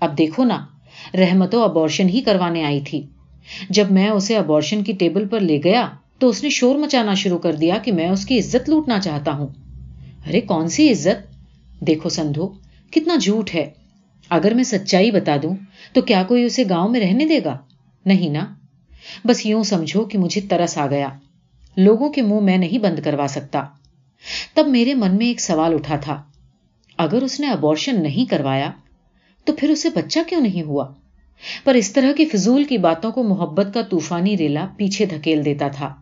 اب 0.00 0.18
دیکھو 0.18 0.44
نا، 0.44 0.66
رحمتوں 1.14 1.62
ابورشن 1.64 2.08
ہی 2.08 2.20
کروانے 2.20 2.64
آئی 2.64 2.80
تھی۔ 2.80 3.02
جب 3.70 3.90
میں 3.90 4.08
اسے 4.08 4.36
ابورشن 4.36 4.84
کی 4.84 4.92
ٹیبل 4.92 5.28
پر 5.28 5.40
لے 5.40 5.60
گیا 5.64 5.88
تو 6.18 6.28
اس 6.28 6.42
نے 6.42 6.50
شور 6.50 6.76
مچانا 6.76 7.14
شروع 7.14 7.38
کر 7.38 7.54
دیا 7.54 7.78
کہ 7.78 7.92
میں 7.92 8.08
اس 8.08 8.26
کی 8.26 8.38
عزت 8.38 8.68
لوٹنا 8.68 9.00
چاہتا 9.00 9.32
ہوں۔ 9.32 9.46
ارے، 10.26 10.40
کون 10.40 10.68
سی 10.68 10.90
عزت؟ 10.90 11.34
دیکھو 11.80 12.08
سندھو، 12.08 12.48
کتنا 12.90 13.16
جھوٹ 13.16 13.54
ہے۔ 13.54 13.70
اگر 14.30 14.54
میں 14.54 14.64
سچائی 14.64 15.10
بتا 15.10 15.36
دوں 15.42 15.56
تو 15.92 16.02
کیا 16.02 16.22
کوئی 16.28 16.44
اسے 16.44 16.64
گاؤں 16.70 16.88
میں 16.88 17.00
رہنے 17.00 17.26
دے 17.26 17.40
گا؟ 17.44 17.58
نہیں 18.06 18.28
نا۔ 18.28 18.46
بس 19.24 19.46
یوں 19.46 19.62
سمجھو 19.62 20.04
کہ 20.04 20.18
مجھے 20.18 20.40
ترس 20.40 20.78
آ 20.78 20.86
گیا۔ 20.86 21.08
لوگوں 21.76 22.08
کے 22.08 22.22
منہ 22.22 22.40
میں 22.40 22.58
نہیں 22.58 22.78
بند 22.78 22.98
کروا 23.04 23.26
سکتا۔ 23.28 23.64
تب 24.54 24.68
میرے 24.68 24.94
من 24.94 25.16
میں 25.16 25.26
ایک 25.26 25.40
سوال 25.40 25.74
اٹھا 25.74 25.96
تھا۔ 25.96 26.22
اگر 26.98 27.22
اس 27.22 27.40
نے 27.40 27.48
ابورشن 27.48 28.02
نہیں 28.02 28.30
کروایا 28.30 28.70
تو 29.44 29.52
پھر 29.52 29.70
اسے 29.70 29.88
بچہ 29.90 30.18
کیوں 30.28 30.40
نہیں 30.40 30.62
ہوا؟ 30.62 30.92
پر 31.64 31.74
اس 31.74 31.92
طرح 31.92 32.12
کی 32.16 32.24
فضول 32.24 32.64
کی 32.64 32.78
باتوں 32.78 33.12
کو 33.12 33.22
محبت 33.22 33.66
کا 33.74 33.82
طوفانی 33.82 34.38
ریلا 34.38 34.66
پیچھے 34.76 35.06
دھکیل 35.06 35.44
دیتا 35.44 35.68
تھا۔ 35.68 35.94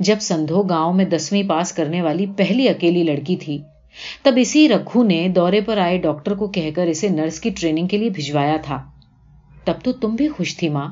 جب 0.00 0.16
سندھو 0.20 0.62
گاؤں 0.62 0.92
میں 0.92 1.04
دسویں 1.04 1.42
پاس 1.48 1.72
کرنے 1.72 2.02
والی 2.02 2.26
پہلی 2.36 2.68
اکیلی 2.68 3.02
لڑکی 3.02 3.36
تھی، 3.36 3.58
تب 4.22 4.34
اسی 4.36 4.68
رکھو 4.68 5.04
نے 5.04 5.28
دورے 5.28 5.60
پر 5.60 5.78
آئے 5.78 5.98
ڈاکٹر 5.98 6.34
کو 6.34 6.46
کہہ 6.46 6.70
کر 6.74 6.86
اسے 6.86 7.08
نرس 7.08 7.40
کی 7.40 7.50
ٹریننگ 7.50 7.86
کے 7.86 7.96
لیے 7.98 8.10
بھجوایا 8.10 8.56
تھا۔ 8.62 8.84
تب 9.64 9.74
تو 9.82 9.92
تم 9.92 10.14
بھی 10.14 10.28
خوش 10.28 10.56
تھی 10.56 10.68
ماں۔ 10.68 10.88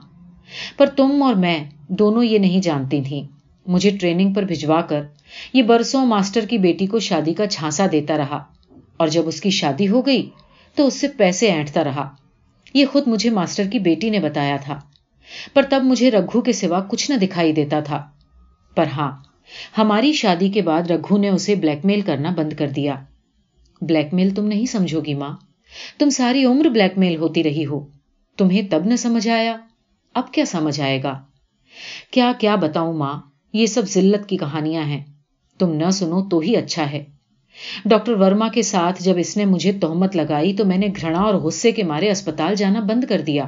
پر 0.77 0.87
تم 0.87 1.23
اور 1.23 1.35
میں 1.35 1.65
دونوں 1.89 2.25
یہ 2.25 2.39
نہیں 2.39 2.61
جانتی 2.61 3.03
تھیں۔ 3.03 3.23
مجھے 3.67 3.91
ٹریننگ 3.91 4.35
پر 4.35 4.43
بھجوا 4.43 4.81
کر 4.81 5.03
یہ 5.53 5.63
برسوں 5.63 6.07
ماسٹر 6.07 6.47
کی 6.47 6.59
بیٹی 6.59 6.87
کو 6.87 6.99
شادی 6.99 7.35
کا 7.35 7.47
چھانسا 7.47 7.87
دیتا 7.93 8.19
رہا۔ 8.19 8.45
اور 8.97 9.09
جب 9.09 9.29
اس 9.29 9.41
کی 9.41 9.51
شادی 9.51 9.89
ہو 9.89 10.07
گئی 10.07 10.31
تو 10.75 10.87
اس 10.87 11.01
سے 11.01 11.09
پیسے 11.09 11.53
اینٹتا 11.53 11.85
رہا۔ 11.85 12.09
یہ 12.75 12.87
خود 12.87 13.03
مجھے 13.07 13.31
ماسٹر 13.31 13.65
کی 13.65 13.79
بیٹی 13.79 14.11
نے 14.11 14.21
بتایا 14.21 14.57
تھا، 14.57 14.81
پر 15.55 15.63
تب 15.71 15.83
مجھے 15.85 16.11
رگھو 16.11 16.41
کے 16.41 16.53
سوا 16.53 16.81
کچھ 16.81 17.11
نہ 17.11 17.17
دکھائی 17.17 17.53
دیتا 17.53 17.81
تھا۔ 17.81 18.09
پر 18.77 18.87
ہاں 18.87 19.17
ہماری 19.79 20.13
شادی 20.13 20.49
کے 20.49 20.63
بعد 20.63 20.91
رگھو 20.91 21.19
نے 21.19 21.29
اسے 21.29 21.55
بلیک 21.55 21.85
میل 21.85 22.01
کرنا 22.01 22.31
بند 22.31 22.53
کر 22.53 22.69
دیا۔ 22.69 22.95
بلیک 23.81 24.15
میل 24.15 24.31
تم 24.35 24.47
نہیں 24.47 24.67
سمجھو 24.67 25.01
گی 25.01 25.15
ماں۔ 25.15 25.37
تم 25.99 26.11
ساری 26.11 26.45
عمر 26.45 26.65
بلیک 26.65 26.99
میل 26.99 27.17
ہوتی 27.17 27.43
رہی 27.43 27.67
ہو۔ 27.67 27.87
تمہیں 28.37 28.63
تب 28.71 28.87
نہ 28.87 28.97
سمجھ 28.97 29.29
آیا؟ 29.29 29.57
اب 30.15 30.33
کیا 30.33 30.45
سمجھ 30.45 30.81
آئے 30.81 31.03
گا؟ 31.03 31.23
کیا 32.11 32.33
کیا 32.39 32.55
بتاؤں 32.55 32.95
ماں، 32.95 33.21
یہ 33.53 33.67
سب 33.67 33.83
ذلت 33.89 34.29
کی 34.29 34.37
کہانیاں 34.37 34.83
ہیں۔ 34.83 35.05
تم 35.59 35.75
نہ 35.75 35.91
سنو 35.91 36.29
تو 36.29 36.39
ہی 36.39 36.57
اچھا 36.57 36.91
ہے۔ 36.91 37.05
ڈاکٹر 37.85 38.13
ورما 38.13 38.49
کے 38.49 38.63
ساتھ 38.63 39.03
جب 39.03 39.15
اس 39.19 39.37
نے 39.37 39.45
مجھے 39.45 39.73
تہمت 39.73 40.17
لگائی 40.17 40.57
تو 40.57 40.65
میں 40.65 40.79
نے 40.79 40.87
گھڑا 41.01 41.19
اور 41.19 41.35
غصے 41.35 41.73
کے 41.73 41.83
مارے 41.83 42.11
اسپتال 42.11 42.55
جانا 42.55 42.81
بند 42.81 43.05
کر 43.05 43.21
دیا۔ 43.21 43.45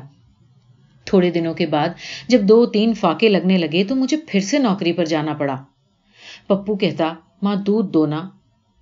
تھوڑے 1.04 1.30
دنوں 1.30 1.54
کے 1.54 1.66
بعد 1.66 1.88
جب 2.28 2.40
دو 2.42 2.66
تین 2.66 2.94
فاقے 2.94 3.28
لگنے 3.28 3.58
لگے 3.58 3.84
تو 3.84 3.96
مجھے 3.96 4.16
پھر 4.26 4.40
سے 4.40 4.58
نوکری 4.58 4.92
پر 4.92 5.04
جانا 5.04 5.34
پڑا۔ 5.34 5.56
پپو 6.46 6.76
کہتا، 6.76 7.12
ماں، 7.42 7.56
دودھ 7.56 7.92
دو 7.92 8.06
نا۔ 8.06 8.28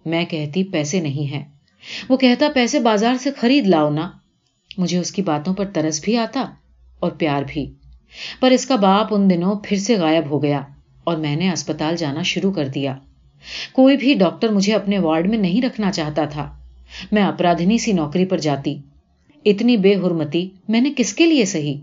میں 0.06 0.24
کہتی، 0.24 0.64
پیسے 0.64 1.00
نہیں 1.00 1.32
ہیں۔ 1.32 1.44
وہ 2.08 2.16
کہتا، 2.16 2.46
پیسے 2.54 2.80
بازار 2.80 3.14
سے 3.20 3.30
خرید 3.36 3.66
لاؤ 3.66 3.90
نا۔ 3.90 4.10
مجھے 4.78 4.98
اس 4.98 5.12
کی 5.12 5.22
باتوں 5.22 5.54
پر 5.54 5.64
ترس 5.64 6.00
بھی 6.04 6.16
آتا 6.16 6.44
اور 7.00 7.10
پیار 7.10 7.42
بھی۔ 7.48 7.72
پر 8.40 8.50
اس 8.50 8.66
کا 8.66 8.76
باپ 8.76 9.06
ان 9.10 9.30
دنوں 9.30 9.54
پھر 9.64 9.76
سے 9.76 9.96
غائب 9.96 10.30
ہو 10.30 10.42
گیا 10.42 10.60
اور 11.04 11.16
میں 11.16 11.36
نے 11.36 11.52
اسپتال 11.52 11.96
جانا 11.96 12.22
شروع 12.22 12.52
کر 12.52 12.68
دیا۔ 12.68 12.96
کوئی 13.72 13.96
بھی 13.96 14.14
ڈاکٹر 14.14 14.48
مجھے 14.48 14.74
اپنے 14.74 14.98
وارڈ 14.98 15.28
میں 15.28 15.38
نہیں 15.38 15.62
رکھنا 15.62 15.92
چاہتا 15.92 16.24
تھا۔ 16.24 16.58
میں 17.12 17.22
اپرادھنی 17.22 17.78
سی 17.78 17.92
نوکری 17.92 18.24
پر 18.24 18.38
جاتی۔ 18.38 18.78
اتنی 19.44 19.76
بے 19.76 19.94
حرمتی 19.94 20.50
میں 20.68 20.80
نے 20.80 20.92
کس 20.96 21.14
کے 21.14 21.26
لیے 21.26 21.44
سہی؟ 21.44 21.80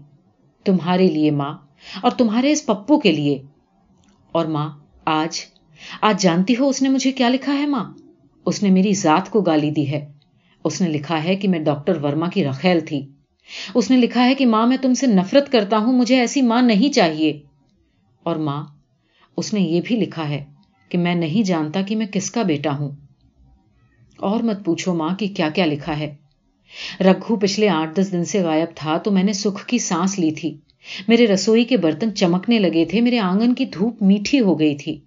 تمہارے 0.65 1.07
لیے 1.07 1.31
ماں 1.31 1.53
اور 2.01 2.11
تمہارے 2.11 2.51
اس 2.51 2.65
پپو 2.65 2.99
کے 2.99 3.11
لیے۔ 3.11 3.41
اور 4.31 4.45
ماں، 4.45 4.69
آج 5.05 5.41
آج 6.01 6.21
جانتی 6.21 6.55
ہو 6.59 6.67
اس 6.67 6.81
نے 6.81 6.89
مجھے 6.89 7.11
کیا 7.11 7.29
لکھا 7.29 7.53
ہے 7.53 7.65
ماں؟ 7.65 7.93
اس 8.45 8.63
نے 8.63 8.69
میری 8.69 8.93
ذات 8.93 9.29
کو 9.29 9.41
گالی 9.41 9.71
دی 9.71 9.91
ہے۔ 9.91 10.11
اس 10.63 10.81
نے 10.81 10.87
لکھا 10.87 11.23
ہے 11.23 11.35
کہ 11.35 11.47
میں 11.47 11.59
ڈاکٹر 11.59 12.03
ورما 12.03 12.27
کی 12.29 12.45
رخیل 12.45 12.79
تھی۔ 12.79 13.05
اس 13.73 13.91
نے 13.91 13.97
لکھا 13.97 14.25
ہے 14.25 14.35
کہ 14.35 14.45
ماں، 14.45 14.67
میں 14.67 14.77
تم 14.81 14.93
سے 14.93 15.07
نفرت 15.07 15.51
کرتا 15.51 15.77
ہوں، 15.77 15.93
مجھے 15.93 16.19
ایسی 16.19 16.41
ماں 16.41 16.61
نہیں 16.61 16.93
چاہیے۔ 16.93 17.41
اور 18.23 18.35
ماں، 18.35 18.65
اس 19.37 19.53
نے 19.53 19.59
یہ 19.59 19.81
بھی 19.85 19.95
لکھا 19.95 20.29
ہے 20.29 20.45
کہ 20.89 20.97
میں 20.97 21.15
نہیں 21.15 21.43
جانتا 21.43 21.81
کہ 21.81 21.95
میں 21.95 22.05
کس 22.05 22.31
کا 22.31 22.41
بیٹا 22.41 22.77
ہوں۔ 22.77 22.89
اور 24.17 24.43
مت 24.43 24.65
پوچھو 24.65 24.93
ماں 24.93 25.15
کہ 25.19 25.27
کیا 25.27 25.49
کیا 25.49 25.65
لکھا 25.65 25.99
ہے۔ 25.99 26.15
رگھو 26.99 27.35
پچھلے 27.35 27.69
آٹھ 27.69 27.99
دس 27.99 28.11
دن 28.11 28.25
سے 28.25 28.41
غائب 28.43 28.67
تھا 28.75 28.97
تو 28.97 29.11
میں 29.11 29.23
نے 29.23 29.33
سکھ 29.33 29.65
کی 29.65 29.77
سانس 29.77 30.19
لی 30.19 30.31
تھی۔ 30.31 30.57
میرے 31.07 31.27
رسوئی 31.27 31.63
کے 31.63 31.77
برتن 31.77 32.15
چمکنے 32.15 32.59
لگے 32.59 32.85
تھے، 32.85 33.01
میرے 33.01 33.19
آنگن 33.19 33.53
کی 33.53 33.65
دھوپ 33.65 34.03
میٹھی 34.03 34.39
ہو 34.39 34.59
گئی 34.59 34.75
تھی۔ 34.75 34.99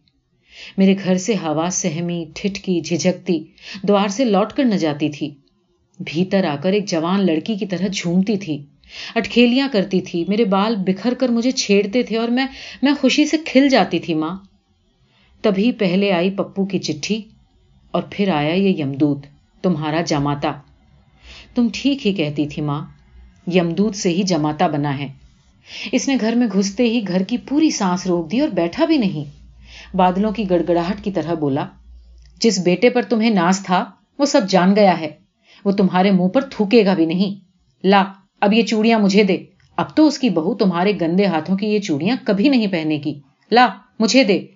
میرے 0.76 0.94
گھر 1.04 1.16
سے 1.16 1.34
ہوا 1.34 1.68
سہمی، 1.72 2.24
ٹھٹکی 2.34 2.80
جھجکتی 2.80 3.44
دوار 3.82 4.08
سے 4.08 4.24
لوٹ 4.24 4.52
کر 4.52 4.64
نہ 4.64 4.74
جاتی 4.74 5.08
تھی۔ 5.08 5.34
بھیتر 6.00 6.44
آ 6.44 6.56
کر 6.56 6.72
ایک 6.72 6.88
جوان 6.88 7.26
لڑکی 7.26 7.54
کی 7.54 7.66
طرح 7.66 7.86
جھومتی 7.92 8.36
تھی۔ 8.36 8.66
اٹکھیلیاں 9.14 9.68
کرتی 9.72 10.00
تھی۔ 10.00 10.24
میرے 10.28 10.44
بال 10.44 10.76
بکھر 10.76 11.14
کر 11.14 11.28
مجھے 11.28 11.50
چھیڑتے 11.50 12.02
تھے 12.02 12.16
اور 12.16 12.28
میں 12.28 12.46
میں 12.82 12.92
خوشی 13.00 13.26
سے 13.26 13.36
کھل 13.46 13.68
جاتی 13.68 13.98
تھی 13.98 14.14
ماں۔ 14.14 14.36
تبھی 15.42 15.72
پہلے 15.72 16.12
آئی 16.12 16.30
پپو 16.30 16.64
کی 16.64 16.78
چٹھی 16.78 17.22
اور 17.90 18.02
پھر 18.10 18.28
آیا 18.28 18.54
یہ 18.54 18.80
یمدوت 18.80 19.18
تمہارا 19.62 20.00
جماتا۔ 20.00 20.52
تم 21.54 21.68
ٹھیک 21.72 22.06
ہی 22.06 22.12
کہتی 22.12 22.48
تھی 22.48 22.62
ماں 22.62 22.86
یمدوت 23.54 23.96
سے 23.96 24.08
ہی 24.08 24.22
جماتا 24.22 24.66
بنا 24.66 24.98
ہے۔ 24.98 25.08
اس 25.92 26.08
نے 26.08 26.16
گھر 26.20 26.32
میں 26.32 26.46
گھستے 26.52 26.82
ہی 26.82 27.00
گھر 27.08 27.22
کی 27.22 27.36
پوری 27.36 27.70
سانس 27.70 28.06
روک 28.06 28.32
دی 28.32 28.40
اور 28.40 28.48
بیٹھا 28.48 28.84
بھی 28.84 28.96
نہیں۔ 28.96 29.24
بادلوں 29.96 30.32
کی 30.32 30.50
گڑگڑاہٹ 30.50 31.04
کی 31.04 31.10
طرح 31.10 31.34
بولا، 31.34 31.66
جس 32.40 32.58
بیٹے 32.58 32.90
پر 32.90 33.02
تمہیں 33.02 33.30
ناز 33.30 33.60
تھا، 33.64 33.84
وہ 34.18 34.24
سب 34.24 34.40
جان 34.48 34.76
گیا 34.76 35.00
ہے۔ 35.00 35.08
وہ 35.64 35.72
تمہارے 35.72 36.10
منہ 36.10 36.28
پر 36.28 36.40
تھوکے 36.40 36.84
گا 36.84 36.94
بھی 36.94 37.06
نہیں۔ 37.06 37.40
لا، 37.86 38.04
اب 38.40 38.52
یہ 38.52 38.62
چوڑیاں 38.62 38.98
مجھے 38.98 39.22
دے۔ 39.22 39.36
اب 39.76 39.96
تو 39.96 40.06
اس 40.06 40.18
کی 40.18 40.30
بہو 40.30 40.54
تمہارے 40.54 40.92
گندے 41.00 41.26
ہاتھوں 41.26 41.56
کی 41.56 41.66
یہ 41.66 41.78
چوڑیاں 41.78 42.16
کبھی 42.24 42.48
نہیں 42.48 42.66
پہنے 42.66 42.98
کی 42.98 43.20
لا، 43.50 43.66
مجھے 43.98 44.24
دے۔ 44.24 44.46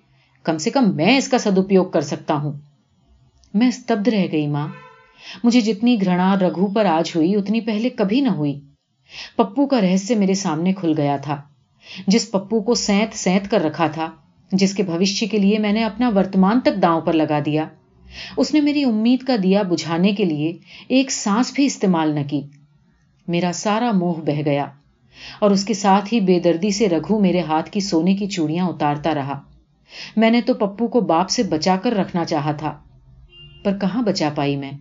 کم 0.42 0.58
سے 0.58 0.70
کم 0.70 0.96
میں 0.96 1.18
اس 1.18 1.28
کا 1.28 1.38
سدپیوگ 1.38 1.84
کر 1.84 2.00
سکتا 2.00 2.34
ہوں۔ 2.34 2.52
میں 3.54 3.68
استبد 3.68 4.08
رہ 4.08 4.26
گئی 4.32 4.46
ماں۔ 4.46 4.68
مجھے 5.44 5.60
جتنی 5.60 6.04
گھڑا 6.04 6.34
رگھو 6.40 6.66
پر 6.66 6.84
آج 6.84 7.12
ہوئی، 7.16 7.36
اتنی 7.36 7.60
پہلے 7.60 7.88
کبھی 7.88 8.20
نہ 8.20 8.28
ہوئی۔ 8.28 8.60
پپو 9.36 9.66
کا 9.66 9.80
رہسیہ 9.80 10.16
میرے 10.16 10.34
سامنے 10.34 10.72
کھل 10.72 10.94
گیا 10.96 11.16
تھا۔ 11.16 11.42
جس 12.06 12.30
پپو 12.30 12.60
کو 12.60 12.74
سینت 12.74 13.16
سینت 13.16 13.50
کر 13.50 13.60
رکھا 13.60 13.86
تھا، 13.86 14.10
جس 14.52 14.74
کے 14.74 14.82
بھوشیہ 14.82 15.28
کے 15.28 15.38
لیے 15.38 15.58
میں 15.58 15.72
نے 15.72 15.84
اپنا 15.84 16.08
ورتمان 16.08 16.60
تک 16.60 16.82
داؤں 16.82 17.00
پر 17.00 17.12
لگا 17.12 17.38
دیا۔ 17.46 17.64
اس 18.36 18.54
نے 18.54 18.60
میری 18.60 18.84
امید 18.84 19.22
کا 19.22 19.36
دیا 19.42 19.62
بجھانے 19.62 20.12
کے 20.12 20.24
لیے 20.24 20.56
ایک 20.88 21.10
سانس 21.10 21.52
بھی 21.54 21.66
استعمال 21.66 22.14
نہ 22.14 22.20
کی۔ 22.30 22.42
میرا 23.28 23.50
سارا 23.54 23.92
موہ 23.92 24.14
بہ 24.14 24.40
گیا 24.44 24.66
اور 25.38 25.50
اس 25.50 25.64
کے 25.64 25.74
ساتھ 25.74 26.14
ہی 26.14 26.20
بے 26.20 26.40
دردی 26.40 26.70
سے 26.70 26.88
رگھو 26.88 27.18
میرے 27.18 27.40
ہاتھ 27.40 27.70
کی 27.70 27.80
سونے 27.80 28.14
کی 28.14 28.26
چوڑیاں 28.26 28.68
اتارتا 28.68 29.14
رہا۔ 29.14 29.40
میں 30.16 30.30
نے 30.30 30.40
تو 30.40 30.54
پپو 30.54 30.86
کو 30.88 31.00
باپ 31.00 31.30
سے 31.30 31.42
بچا 31.42 31.76
کر 31.82 31.92
رکھنا 31.92 32.24
چاہا 32.24 32.52
تھا، 32.52 32.76
پر 33.64 33.78
کہاں 33.78 34.02
بچا 34.02 34.28
پائی 34.34 34.56
میں؟ 34.56 34.72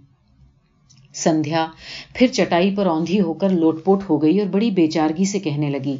سندھیا 1.14 1.66
پھر 2.14 2.28
چٹائی 2.28 2.76
پر 2.76 2.86
اوندھی 2.86 3.22
ہو 3.22 3.34
کر 3.34 3.50
لوٹ 3.50 3.84
پوٹ 3.84 4.04
ہو 4.10 4.22
گئی 4.22 4.40
اور 4.40 4.48
بڑی 4.48 4.72
بےچارگی 4.72 5.26
سے 5.26 5.40
کہنے 5.40 5.70
لگی، 5.70 5.98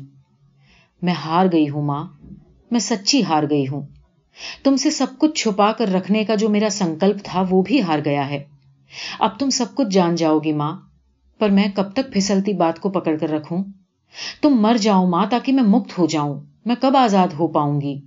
میں 1.02 1.14
ہار 1.14 1.46
گئی 1.52 1.70
ہوں 1.70 1.82
ماں، 1.82 2.06
میں 2.72 2.80
سچی 2.80 3.24
ہار 3.24 3.44
گئی 3.50 3.68
ہوں۔ 3.68 3.82
تم 4.64 4.76
سے 4.76 4.92
سب 4.92 5.08
کچھ 5.18 5.42
چھپا 5.42 5.72
کر 5.72 5.88
رکھنے 5.88 6.24
کا 6.24 6.36
جو 6.36 6.50
میرا 6.50 6.70
سنکلپ 6.70 7.18
تھا 7.24 7.44
وہ 7.50 7.62
بھی 7.62 7.82
ہار 7.82 8.00
گیا 8.06 8.30
ہے۔ 8.30 8.44
اب 9.20 9.40
تم 9.40 9.50
سب 9.50 9.76
کچھ 9.76 9.88
جان 9.88 10.16
جاؤ 10.16 10.40
گی 10.40 10.54
ماں، 10.54 10.76
پر 11.40 11.50
میں 11.50 11.68
کب 11.76 11.92
تک 11.94 12.14
پھسلتی 12.14 12.54
بات 12.54 12.80
کو 12.80 12.90
پکڑ 12.90 13.18
کر 13.18 13.30
رکھوں؟ 13.30 13.64
تم 14.42 14.62
مر 14.62 14.78
جاؤ 14.78 15.06
ماں 15.06 15.26
تاکہ 15.30 15.54
میں 15.54 15.64
مکت 15.64 15.98
ہو 15.98 16.06
جاؤں، 16.06 16.40
میں 16.66 16.76
کب 16.82 16.98
آزاد 16.98 17.28
ہو 17.40 17.48
پاؤں 17.48 17.82
گی؟ 17.82 18.00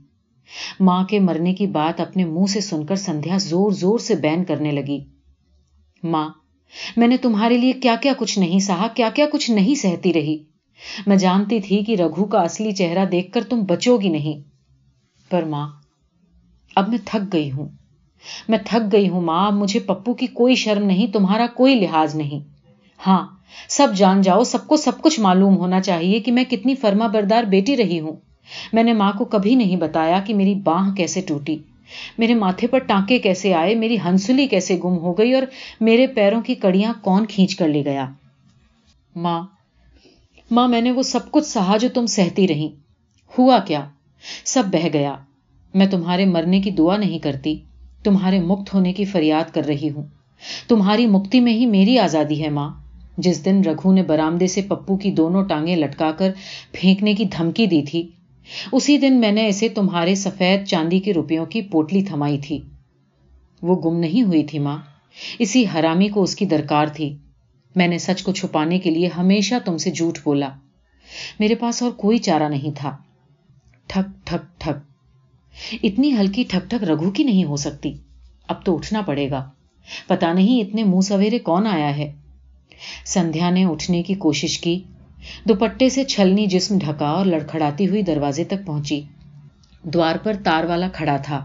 ماں 0.81 1.05
کے 1.05 1.21
مرنے 1.21 1.55
کی 1.55 1.67
بات 1.67 2.01
اپنے 2.01 2.25
منہ 2.25 2.47
سے 2.47 2.61
سن 2.61 2.87
کر 2.87 2.97
سندھیا 2.97 3.37
زور 3.37 3.73
زور 3.73 3.99
سے 3.99 4.15
بین 4.15 4.45
کرنے 4.45 4.73
لگی۔ 4.73 5.05
ماں، 6.03 6.29
میں 6.97 7.09
نے 7.09 7.17
تمہارے 7.17 7.59
لیے 7.59 7.73
کیا 7.73 7.95
کیا 8.01 8.13
کچھ 8.19 8.39
نہیں 8.39 8.59
سہا، 8.59 8.87
کیا 8.95 9.11
کیا 9.15 9.27
کچھ 9.33 9.51
نہیں 9.51 9.75
سہتی 9.75 10.13
رہی۔ 10.13 10.39
میں 11.07 11.17
جانتی 11.17 11.61
تھی 11.61 11.85
کہ 11.85 11.97
رگھو 11.97 12.25
کا 12.25 12.39
اصلی 12.39 12.73
چہرہ 12.73 13.05
دیکھ 13.05 13.33
کر 13.33 13.43
تم 13.43 13.65
بچو 13.65 13.97
گی 13.97 14.09
نہیں۔ 14.09 14.49
پر 15.31 15.43
ماں، 15.43 15.69
اب 16.77 16.89
میں 16.89 16.99
تھک 17.05 17.33
گئی 17.33 17.51
ہوں۔ 17.51 17.69
میں 18.49 18.59
تھک 18.65 18.93
گئی 18.93 19.09
ہوں 19.09 19.21
ماں، 19.21 19.47
اب 19.47 19.55
مجھے 19.55 19.81
پپو 19.81 20.15
کی 20.15 20.27
کوئی 20.27 20.55
شرم 20.55 20.87
نہیں، 20.87 21.07
تمہارا 21.07 21.47
کوئی 21.47 21.75
لحاظ 21.75 22.15
نہیں۔ 22.15 22.41
ہاں 23.07 23.27
سب 23.69 23.89
جان 23.97 24.23
جاؤ، 24.23 24.45
سب 24.45 24.67
کو 24.67 24.77
سب 24.77 25.03
کچھ 25.03 25.21
معلوم 25.21 25.57
ہونا 25.57 25.81
چاہیے 25.81 26.21
کہ 26.21 26.33
میں 26.33 26.45
کتنی 26.45 26.75
فرما 26.75 27.07
بردار 27.07 27.45
بیٹی 27.45 27.77
رہی 27.77 28.01
ہوں۔ 28.01 28.17
میں 28.73 28.83
نے 28.83 28.93
ماں 28.93 29.13
کو 29.19 29.25
کبھی 29.25 29.55
نہیں 29.55 29.77
بتایا 29.77 30.21
کہ 30.27 30.35
میری 30.35 30.55
باہ 30.55 30.95
کیسے 30.95 31.21
ٹوٹی۔ 31.21 31.59
میرے 32.19 32.35
ماتھے 32.35 32.67
پر 32.67 32.79
ٹانکے 32.79 33.19
کیسے 33.19 33.55
آئے، 33.55 33.75
میری 33.75 33.97
ہنسلی 34.05 34.47
کیسے 34.47 34.77
گم 34.85 34.99
ہو 34.99 35.19
گئی 35.19 35.35
اور 35.35 35.43
میرے 35.81 36.07
پیروں 36.07 36.43
کی 36.43 36.55
کڑیاں 36.55 36.93
کون 37.03 37.27
کھینچ 37.27 37.57
کر 37.57 37.69
لے 37.69 37.85
گیا۔ 37.85 38.09
ماں 39.17 39.43
ماں، 40.51 40.69
میں 40.69 40.81
نے 40.81 40.91
وہ 40.91 41.03
سب 41.03 41.31
کچھ 41.31 41.47
سہا 41.47 41.77
جو 41.77 41.89
تم 41.95 42.07
سہتی 42.07 42.49
رہی۔ 42.49 42.69
ہوا 43.39 43.59
کیا؟ 43.59 43.85
سب 44.45 44.63
بہ 44.67 44.89
گیا۔ 44.93 45.15
میں 45.75 45.87
تمہارے 45.87 46.25
مرنے 46.25 46.61
کی 46.61 46.71
دعا 46.71 46.97
نہیں 46.97 47.19
کرتی، 47.19 47.57
تمہارے 48.05 48.41
مکت 48.41 48.75
ہونے 48.75 48.93
کی 48.93 49.05
فریاد 49.05 49.55
کر 49.55 49.67
رہی 49.67 49.91
ہوں۔ 49.91 50.03
تمہاری 50.69 51.07
مکتی 51.07 51.41
میں 51.41 51.53
ہی 51.53 51.67
میری 51.67 51.99
آزادی 51.99 52.45
ہے 52.45 52.49
ماں۔ 52.49 52.71
جس 53.19 53.45
دن 53.45 53.63
رگھو 53.67 53.93
نے 53.93 54.03
برامدے 54.03 54.47
سے 54.47 54.63
پپو 54.63 54.97
کی 54.97 55.11
دونوں 55.11 55.45
ٹانگیں 55.45 55.77
لٹکا 55.77 56.11
کر 56.11 56.33
پھینکنے 56.73 57.15
کی 57.15 57.25
دھمکی 57.25 57.67
دی 57.67 57.83
تھی 57.83 58.09
اسی 58.73 58.99
دن 58.99 59.21
میں 59.21 59.33
نے 59.33 59.49
اسے 59.49 59.69
تمہارے 59.69 60.15
سفید 60.15 60.67
چاندی 60.67 60.99
کے 60.99 61.13
روپیوں 61.13 61.47
کی 61.47 61.63
پوٹلی 61.63 62.03
تھمائی 62.03 62.39
تھی۔ 62.39 62.61
وہ 63.63 63.77
گم 63.77 63.99
نہیں 63.99 64.23
ہوئی 64.23 64.45
تھی 64.45 64.59
ماں۔ 64.59 64.79
اسی 65.39 65.65
حرامی 65.75 66.09
کو 66.09 66.23
اس 66.23 66.37
کی 66.37 66.45
درکار 66.45 66.87
تھی۔ 66.87 67.17
میں 67.77 67.89
نے 67.89 67.99
سچ 67.99 68.23
کو 68.23 68.33
چھپانے 68.33 68.79
کے 68.79 68.91
لیے 68.91 69.09
ہمیشہ 69.17 69.55
تم 69.65 69.77
سے 69.77 69.91
جھوٹ 69.91 70.19
بولا۔ 70.25 70.49
میرے 71.41 71.55
پاس 71.55 71.83
اور 71.83 71.91
کوئی 71.91 72.19
چارہ 72.19 72.49
نہیں 72.49 72.77
تھا۔ 72.77 72.97
ٹھک 73.87 74.27
ٹھک 74.27 74.61
ٹھک۔ 74.61 74.95
اتنی 75.83 76.17
ہلکی 76.21 76.45
ٹھک 76.49 76.71
ٹھک 76.71 76.85
رگو 76.85 77.11
کی 77.11 77.25
نہیں 77.25 77.45
ہو 77.45 77.57
سکتی۔ 77.57 77.93
اب 78.49 78.65
تو 78.65 78.75
اٹھنا 78.75 79.01
پڑے 79.01 79.31
گا۔ 79.31 79.51
پتا 80.07 80.33
نہیں 80.33 80.61
اتنے 80.61 80.85
منہ 80.85 81.01
سویرے 81.01 81.39
کون 81.39 81.67
آیا 81.67 81.97
ہے۔ 81.97 82.13
سندھیا 83.07 83.51
نے 83.51 83.65
اٹھنے 83.65 84.03
کی 84.03 84.15
کوشش 84.15 84.59
کی۔ 84.59 84.83
دوپٹے 85.49 85.89
سے 85.89 86.05
چھلنی 86.05 86.47
جسم 86.47 86.79
ڈھکا 86.79 87.07
اور 87.07 87.27
لڑکھڑاتی 87.27 87.89
ہوئی 87.89 88.03
دروازے 88.03 88.45
تک 88.45 88.67
پہنچی۔ 88.67 89.01
دوار 89.83 90.17
پر 90.23 90.33
تار 90.45 90.65
والا 90.65 90.89
کھڑا 90.93 91.17
تھا۔ 91.17 91.45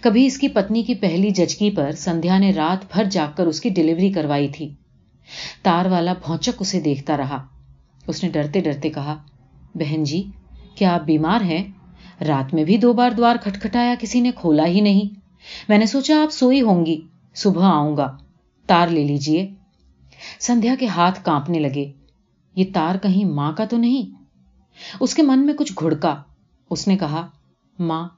کبھی 0.00 0.26
اس 0.26 0.38
کی 0.38 0.48
پتنی 0.48 0.82
کی 0.82 0.94
پہلی 0.94 1.30
جچکی 1.30 1.70
پر 1.70 1.92
سندھیا 1.92 2.38
نے 2.38 2.50
رات 2.50 2.84
بھر 2.92 3.04
جاگ 3.04 3.28
کر 3.36 3.46
اس 3.46 3.60
کی 3.60 3.68
ڈلیوری 3.68 4.12
کروائی 4.12 4.48
تھی۔ 4.48 4.74
تار 5.62 5.86
والا 5.86 6.14
پہنچک 6.14 6.50
اسے 6.58 6.80
دیکھتا 6.80 7.16
رہا۔ 7.16 7.46
اس 8.06 8.22
نے 8.22 8.28
ڈرتے 8.28 8.60
ڈرتے 8.60 8.90
کہا، 8.90 9.16
بہن 9.74 10.04
جی 10.04 10.22
کیا 10.74 10.94
آپ 10.94 11.04
بیمار 11.04 11.40
ہیں؟ 11.40 11.64
رات 12.28 12.54
میں 12.54 12.64
بھی 12.64 12.76
دو 12.76 12.92
بار 12.92 13.10
دوار 13.10 13.36
کھٹکھٹایا، 13.36 13.94
کسی 14.00 14.20
نے 14.20 14.30
کھولا 14.34 14.66
ہی 14.66 14.80
نہیں۔ 14.80 15.14
میں 15.68 15.78
نے 15.78 15.86
سوچا 15.86 16.22
آپ 16.22 16.32
سوئی 16.32 16.60
ہوں 16.60 16.86
گی، 16.86 17.00
صبح 17.34 17.64
آؤں 17.64 17.96
گا۔ 17.96 18.16
تار 18.66 18.88
لے 18.88 19.04
لیجیے 19.04 19.48
سندھیا 20.40 20.74
کے 20.78 20.86
ہاتھ 20.86 21.24
کانپنے 21.24 21.58
لگے۔ 21.58 21.92
یہ 22.56 22.64
تار 22.74 22.94
کہیں 22.94 23.24
ماں 23.24 23.52
کا 23.52 23.64
تو 23.64 23.76
نہیں؟ 23.76 24.22
اس 25.00 25.14
کے 25.14 25.22
من 25.22 25.46
میں 25.46 25.54
کچھ 25.54 25.72
گھڑکا۔ 25.80 26.22
اس 26.70 26.88
نے 26.88 26.96
کہا، 26.96 27.26
ماں 27.78 28.08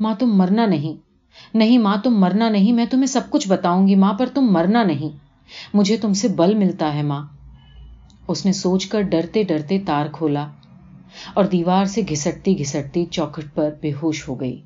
ماں 0.00 0.14
تم 0.18 0.26
مرنا 0.36 0.66
نہیں۔ 0.66 1.12
نہیں 1.54 1.78
ماں، 1.78 1.96
تم 2.04 2.20
مرنا 2.20 2.48
نہیں، 2.48 2.72
میں 2.72 2.86
تمہیں 2.86 3.06
سب 3.06 3.20
کچھ 3.30 3.48
بتاؤں 3.48 3.88
گی، 3.88 3.94
ماں، 3.94 4.12
پر 4.12 4.26
تم 4.34 4.52
مرنا 4.52 4.82
نہیں۔ 4.82 5.16
مجھے 5.74 5.96
تم 5.96 6.12
سے 6.12 6.28
بل 6.28 6.54
ملتا 6.54 6.94
ہے، 6.94 7.02
ماں۔ 7.02 7.26
اس 8.28 8.46
نے 8.46 8.52
سوچ 8.52 8.86
کر 8.86 9.00
ڈرتے 9.00 9.42
ڈرتے 9.42 9.78
تار 9.86 10.06
کھولا 10.12 10.48
اور 11.34 11.44
دیوار 11.44 11.84
سے 11.84 12.02
گھسٹتی 12.08 12.58
گھسٹتی 12.58 13.06
چوکھٹ 13.06 13.54
پر 13.54 13.70
بے 13.80 13.92
ہوش 14.02 14.28
ہو 14.28 14.40
گئی۔ 14.40 14.62